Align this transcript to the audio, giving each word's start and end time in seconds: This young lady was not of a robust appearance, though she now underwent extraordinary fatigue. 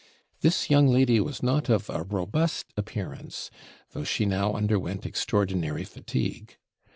This 0.39 0.67
young 0.67 0.87
lady 0.87 1.19
was 1.19 1.43
not 1.43 1.69
of 1.69 1.87
a 1.87 2.01
robust 2.01 2.65
appearance, 2.75 3.51
though 3.91 4.03
she 4.03 4.25
now 4.25 4.53
underwent 4.53 5.05
extraordinary 5.05 5.83
fatigue. 5.83 6.57